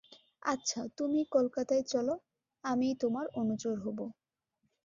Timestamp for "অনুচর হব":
3.35-3.99